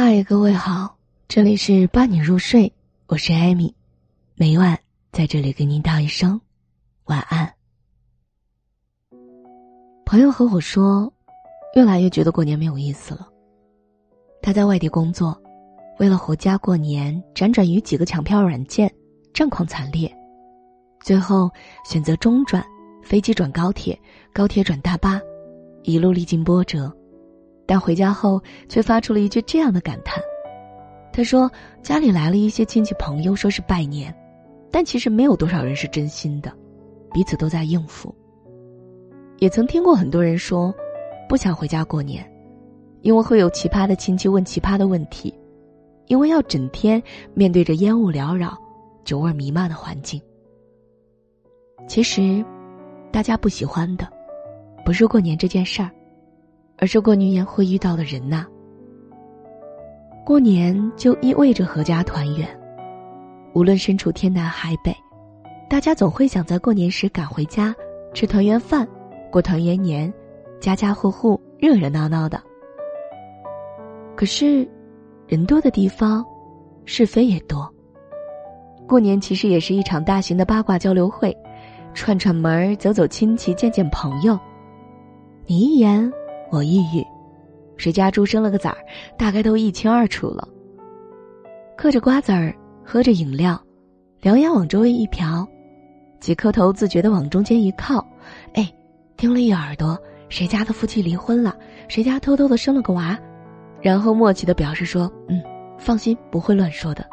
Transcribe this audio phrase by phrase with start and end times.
[0.00, 0.96] 嗨，各位好，
[1.26, 2.72] 这里是伴你入睡，
[3.08, 3.74] 我是艾米，
[4.36, 4.78] 每晚
[5.10, 6.40] 在这里给您道一声
[7.06, 7.52] 晚安。
[10.06, 11.12] 朋友和我说，
[11.74, 13.28] 越来越觉得过年没有意思了。
[14.40, 15.36] 他在外地工作，
[15.98, 18.88] 为了回家过年，辗转于几个抢票软件，
[19.34, 20.08] 战况惨烈，
[21.00, 21.50] 最后
[21.84, 22.64] 选择中转，
[23.02, 24.00] 飞机转高铁，
[24.32, 25.20] 高铁转大巴，
[25.82, 26.96] 一路历经波折。
[27.68, 30.24] 但回家后却发出了一句这样的感叹
[31.12, 31.50] ：“他说
[31.82, 34.12] 家里来了一些亲戚朋友，说是拜年，
[34.70, 36.50] 但其实没有多少人是真心的，
[37.12, 38.14] 彼此都在应付。
[39.36, 40.74] 也曾听过很多人说，
[41.28, 42.26] 不想回家过年，
[43.02, 45.34] 因为会有奇葩的亲戚问奇葩的问题，
[46.06, 47.02] 因为要整天
[47.34, 48.56] 面对着烟雾缭绕、
[49.04, 50.18] 酒味弥漫的环境。
[51.86, 52.42] 其实，
[53.12, 54.08] 大家不喜欢的，
[54.86, 55.90] 不是过年这件事儿。”
[56.78, 58.46] 而是过年会遇到的人呐。
[60.24, 62.48] 过年就意味着阖家团圆，
[63.54, 64.94] 无论身处天南海北，
[65.68, 67.74] 大家总会想在过年时赶回家，
[68.14, 68.86] 吃团圆饭，
[69.30, 70.12] 过团圆年，
[70.60, 72.40] 家家户户热热闹闹的。
[74.14, 74.68] 可是，
[75.26, 76.24] 人多的地方，
[76.84, 77.72] 是非也多。
[78.86, 81.36] 过年其实也是一场大型的八卦交流会，
[81.94, 84.38] 串串门儿，走走亲戚，见见朋友。
[85.46, 86.12] 你一言。
[86.50, 87.04] 我抑郁，
[87.76, 88.78] 谁家猪生了个崽儿，
[89.16, 90.48] 大概都一清二楚了。
[91.76, 92.54] 嗑着瓜子儿，
[92.84, 93.60] 喝着饮料，
[94.20, 95.46] 两眼往周围一瞟，
[96.20, 98.04] 几颗头自觉的往中间一靠，
[98.54, 98.72] 哎，
[99.16, 99.96] 听了一耳朵，
[100.28, 103.16] 谁家的夫妻离婚了，谁家偷偷的生了个娃，
[103.80, 105.40] 然后默契的表示说：“嗯，
[105.78, 107.04] 放心，不会乱说的。”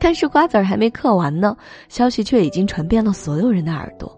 [0.00, 1.56] 但是瓜子儿还没嗑完呢，
[1.88, 4.17] 消息却已经传遍了所有人的耳朵。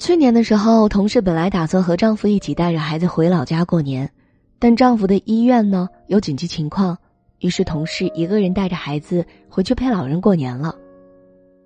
[0.00, 4.10] 去年的时候，同事本来打算和丈夫一起带着孩子回老家过年，
[4.58, 6.96] 但丈夫的医院呢有紧急情况，
[7.40, 10.74] 于是同事一个人带着孩子回去陪老人过年了。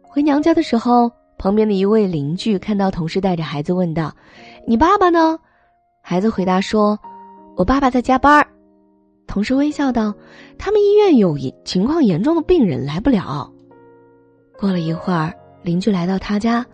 [0.02, 4.12] 回娘家的时候，旁边的一位邻居看到同事带着孩子，问道
[4.66, 5.38] ：“你爸爸呢？”
[6.02, 6.98] 孩子回答说
[7.56, 8.44] ：“我爸爸在加班。”
[9.28, 10.12] 同事微笑道
[10.58, 13.48] ：“他们医院有情况严重的病人来不了。”
[14.58, 16.66] 过了一会儿，邻居来到他家。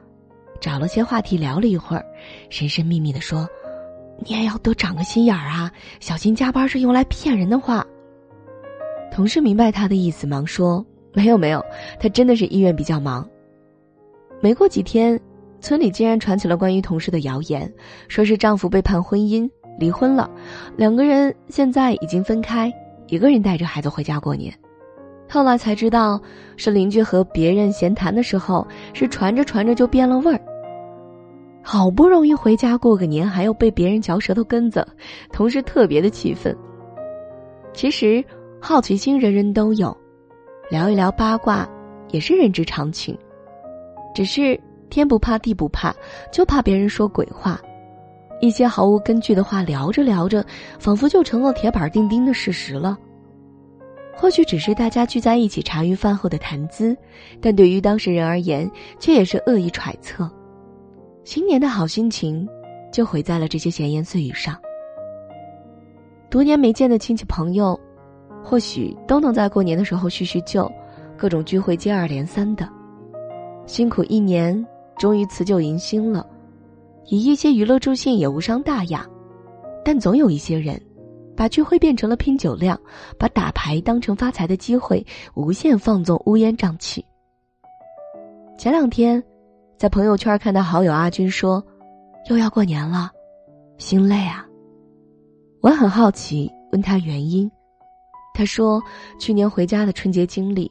[0.60, 2.04] 找了些话题聊了一会儿，
[2.50, 3.48] 神神秘秘的说
[4.24, 7.84] ：“你也要多长个心眼儿啊，小心加班是用来骗人的话。”
[9.10, 10.84] 同事明白他的意思，忙说
[11.14, 11.64] ：“没有没有，
[11.98, 13.26] 他真的是医院比较忙。”
[14.40, 15.18] 没过几天，
[15.60, 17.70] 村里竟然传起了关于同事的谣言，
[18.08, 20.30] 说是丈夫背叛婚姻离婚了，
[20.76, 22.72] 两个人现在已经分开，
[23.08, 24.52] 一个人带着孩子回家过年。
[25.28, 26.20] 后来才知道，
[26.56, 30.40] 是邻居和别人闲谈的时候，是传着传着就变了味儿。
[31.72, 34.84] 好不容易回家过个年，还要被别人嚼舌头根子，
[35.32, 36.52] 同事特别的气愤。
[37.72, 38.24] 其实
[38.60, 39.96] 好奇心人人都有，
[40.68, 41.64] 聊一聊八卦
[42.08, 43.16] 也是人之常情。
[44.12, 45.94] 只是天不怕地不怕，
[46.32, 47.60] 就怕别人说鬼话。
[48.40, 50.44] 一些毫无根据的话聊着聊着，
[50.80, 52.98] 仿佛就成了铁板钉钉的事实了。
[54.16, 56.96] 或许只是大家聚在一起茶余饭后的谈资，
[57.40, 60.28] 但对于当事人而言，却也是恶意揣测。
[61.22, 62.48] 新年的好心情，
[62.90, 64.58] 就毁在了这些闲言碎语上。
[66.30, 67.78] 多年没见的亲戚朋友，
[68.42, 70.70] 或许都能在过年的时候叙叙旧，
[71.16, 72.68] 各种聚会接二连三的。
[73.66, 74.66] 辛苦一年，
[74.96, 76.26] 终于辞旧迎新了，
[77.06, 79.06] 以一些娱乐助兴也无伤大雅。
[79.84, 80.80] 但总有一些人，
[81.36, 82.80] 把聚会变成了拼酒量，
[83.18, 85.04] 把打牌当成发财的机会，
[85.34, 87.04] 无限放纵，乌烟瘴气。
[88.56, 89.22] 前两天。
[89.80, 91.64] 在朋友圈看到好友阿军说
[92.28, 93.10] ：“又要过年了，
[93.78, 94.46] 心累啊。”
[95.62, 97.50] 我很好奇，问他原因。
[98.34, 98.78] 他说
[99.18, 100.70] ：“去年回家的春节经历，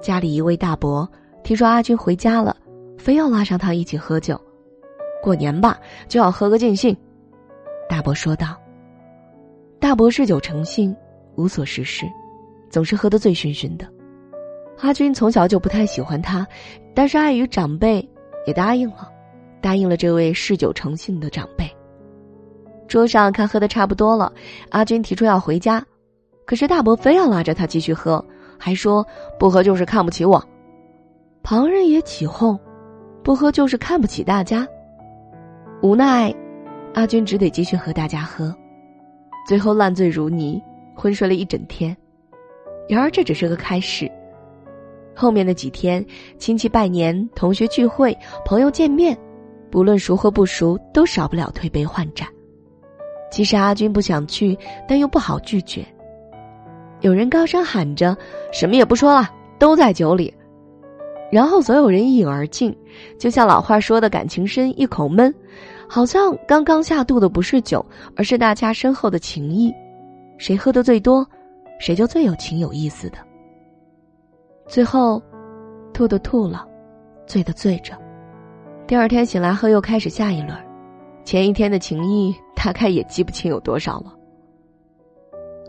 [0.00, 1.06] 家里一位大伯
[1.44, 2.56] 听说阿军回家了，
[2.96, 4.40] 非要拉上他一起喝酒。
[5.22, 5.78] 过年吧，
[6.08, 6.96] 就要喝个尽兴。”
[7.86, 8.58] 大伯说道。
[9.78, 10.96] 大伯嗜酒成性，
[11.34, 12.06] 无所事事，
[12.70, 13.86] 总是喝得醉醺醺的。
[14.78, 16.46] 阿军从小就不太喜欢他，
[16.94, 18.08] 但是碍于长辈。
[18.46, 19.10] 也答应了，
[19.60, 21.70] 答应了这位嗜酒成性的长辈。
[22.88, 24.32] 桌上看喝的差不多了，
[24.70, 25.84] 阿军提出要回家，
[26.44, 28.24] 可是大伯非要拉着他继续喝，
[28.58, 29.06] 还说
[29.38, 30.42] 不喝就是看不起我。
[31.42, 32.58] 旁人也起哄，
[33.22, 34.66] 不喝就是看不起大家。
[35.82, 36.32] 无奈，
[36.94, 38.54] 阿军只得继续和大家喝，
[39.46, 40.62] 最后烂醉如泥，
[40.94, 41.96] 昏睡了一整天。
[42.88, 44.10] 然而这只是个开始。
[45.14, 46.04] 后面的几天，
[46.38, 49.16] 亲戚拜年、同学聚会、朋友见面，
[49.70, 52.26] 不论熟或不熟，都少不了推杯换盏。
[53.30, 55.84] 其实阿军不想去，但又不好拒绝。
[57.00, 58.16] 有人高声喊着
[58.52, 59.28] ：“什么也不说了，
[59.58, 60.32] 都在酒里。”
[61.32, 62.76] 然后所有人一饮而尽，
[63.18, 65.34] 就像老话说的“感情深，一口闷”，
[65.88, 69.72] 好像刚刚下肚的不是酒，而是大家深厚的情谊。
[70.36, 71.26] 谁喝的最多，
[71.80, 73.18] 谁就最有情有意思的。
[74.66, 75.22] 最后，
[75.92, 76.66] 吐的吐了，
[77.26, 77.96] 醉的醉着，
[78.86, 80.56] 第二天醒来后又开始下一轮，
[81.24, 84.14] 前一天的情谊大概也记不清有多少了。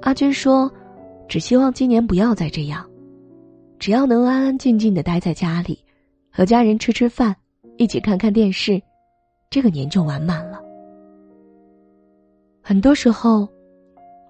[0.01, 0.72] 阿军说。
[1.30, 2.88] 只希望今年不要再这样，
[3.80, 5.80] 只要能安安静静的待在家里，
[6.30, 7.34] 和家人吃吃饭，
[7.78, 8.80] 一起看看电视，
[9.50, 10.62] 这个年就完满了。
[12.62, 13.48] 很多时候，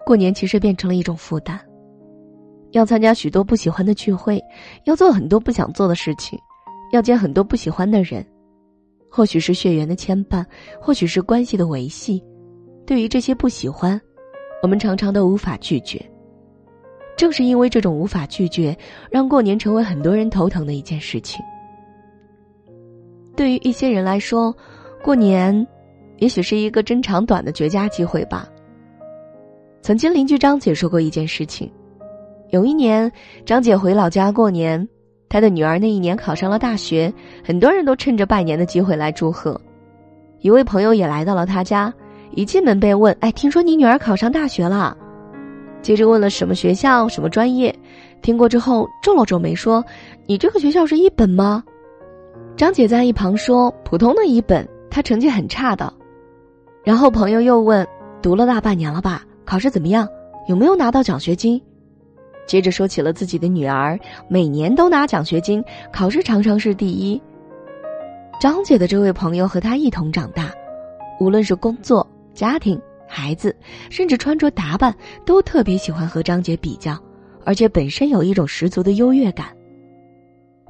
[0.05, 1.59] 过年其实变成了一种负担，
[2.73, 4.43] 要参加许多不喜欢的聚会，
[4.83, 6.37] 要做很多不想做的事情，
[6.91, 8.25] 要见很多不喜欢的人，
[9.09, 10.43] 或许是血缘的牵绊，
[10.81, 12.21] 或许是关系的维系，
[12.85, 13.99] 对于这些不喜欢，
[14.61, 16.03] 我们常常都无法拒绝。
[17.15, 18.75] 正是因为这种无法拒绝，
[19.11, 21.39] 让过年成为很多人头疼的一件事情。
[23.35, 24.55] 对于一些人来说，
[25.03, 25.65] 过年
[26.17, 28.49] 也许是一个真长短的绝佳机会吧。
[29.83, 31.71] 曾经邻居张姐说过一件事情：
[32.53, 33.11] 有一年，
[33.47, 34.87] 张姐回老家过年，
[35.27, 37.11] 她的女儿那一年考上了大学，
[37.43, 39.59] 很多人都趁着拜年的机会来祝贺。
[40.39, 41.91] 一位朋友也来到了他家，
[42.29, 44.95] 一进门便问：“哎，听说你女儿考上大学了？”
[45.81, 47.75] 接着问了什么学校、什么专业，
[48.21, 49.83] 听过之后皱了皱眉说
[50.27, 51.63] ：“你这个学校是一本吗？”
[52.55, 55.91] 张姐在一旁说：“普通的一本，她成绩很差的。”
[56.85, 57.83] 然后朋友又问
[58.21, 59.23] ：“读了大半年了吧？
[59.43, 60.07] 考试怎么样？
[60.47, 61.59] 有没有拿到奖学金？”
[62.45, 67.21] 接着说起了自己的女儿，每年都拿奖学金，考试常常是第一。
[68.39, 70.51] 张姐的这位朋友和她一同长大，
[71.19, 72.79] 无论是工作、家庭。
[73.05, 73.55] 孩子，
[73.91, 76.97] 甚至穿着打扮，都特别喜欢和张姐比较，
[77.45, 79.55] 而且本身有一种十足的优越感。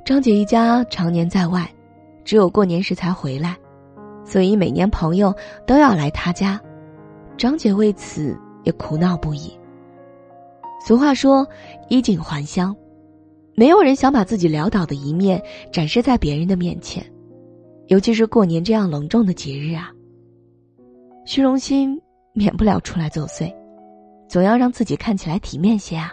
[0.03, 1.65] 张姐一家常年在外，
[2.25, 3.55] 只有过年时才回来，
[4.25, 5.33] 所以每年朋友
[5.65, 6.59] 都要来她家，
[7.37, 9.57] 张姐为此也苦恼不已。
[10.85, 11.47] 俗话说
[11.89, 12.75] “衣锦还乡”，
[13.56, 15.41] 没有人想把自己潦倒的一面
[15.71, 17.03] 展示在别人的面前，
[17.88, 19.91] 尤其是过年这样隆重的节日啊。
[21.25, 22.00] 虚荣心。
[22.35, 23.56] 免不了出来作祟，
[24.27, 26.12] 总要让自己看起来体面些啊。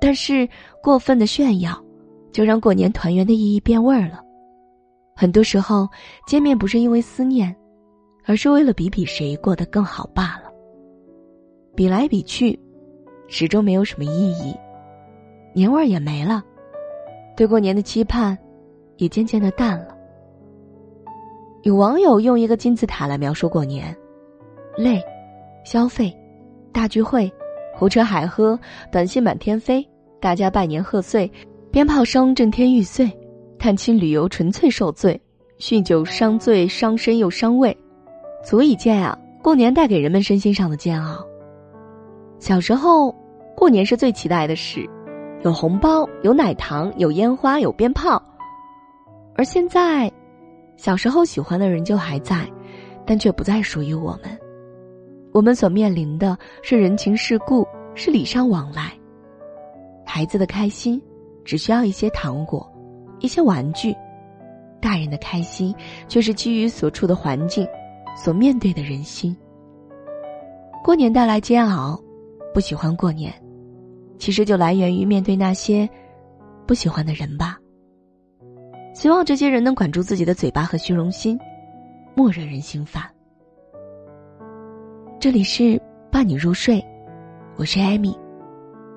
[0.00, 0.48] 但是
[0.80, 1.76] 过分的炫耀，
[2.30, 4.22] 就让过年团圆的意义变味儿了。
[5.16, 5.88] 很多时候
[6.28, 7.52] 见面不是因为思念，
[8.24, 10.48] 而是为了比比谁过得更好罢了。
[11.74, 12.56] 比来比去，
[13.34, 14.54] 始终没有什么意义，
[15.54, 16.44] 年味儿也没了，
[17.34, 18.36] 对过年的期盼，
[18.98, 19.96] 也渐渐的淡了。
[21.62, 23.96] 有网友用一个金字塔来描述过年。
[24.76, 25.02] 累，
[25.64, 26.14] 消费，
[26.72, 27.32] 大聚会，
[27.74, 28.58] 胡吃海喝，
[28.90, 29.82] 短信满天飞，
[30.20, 31.30] 大家拜年贺岁，
[31.70, 33.10] 鞭炮声震天欲碎，
[33.58, 35.18] 探亲旅游纯粹受罪，
[35.58, 37.74] 酗酒伤醉伤身又伤胃，
[38.44, 41.26] 足以见啊，过年带给人们身心上的煎熬。
[42.38, 43.14] 小时候，
[43.62, 44.84] 过年是最期待的事，
[45.44, 48.20] 有红包，有奶糖，有烟花，有鞭炮。
[49.36, 50.10] 而现在，
[50.76, 52.44] 小时候喜欢的人就还在，
[53.06, 54.36] 但却不再属于我们。
[55.32, 57.64] 我们所面临的是人情世故，
[57.94, 58.92] 是礼尚往来。
[60.04, 61.00] 孩子的开心，
[61.44, 62.68] 只需要一些糖果，
[63.20, 63.92] 一些玩具；
[64.80, 65.72] 大人的开心，
[66.08, 67.64] 却是基于所处的环境，
[68.16, 69.36] 所面对的人心。
[70.82, 71.96] 过年带来煎熬，
[72.52, 73.32] 不喜欢过年，
[74.18, 75.88] 其实就来源于面对那些
[76.66, 77.58] 不喜欢的人吧。
[78.94, 81.38] 希望这些人能管住自己的嘴巴和虚荣心，
[82.14, 83.02] 莫惹人心烦。
[85.18, 86.84] 这里是伴你入睡，
[87.56, 88.16] 我是艾米，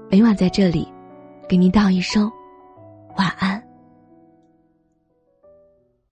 [0.10, 0.88] 每晚在这里
[1.48, 2.30] 给您道一声
[3.16, 3.55] 晚安。